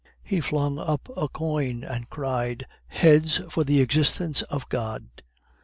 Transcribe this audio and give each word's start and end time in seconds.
He 0.23 0.41
flung 0.41 0.79
up 0.79 1.09
a 1.15 1.27
coin 1.27 1.83
and 1.83 2.09
cried: 2.09 2.65
"Heads 2.87 3.39
for 3.51 3.63
the 3.63 3.81
existence 3.81 4.41
of 4.41 4.67
God!" 4.67 5.21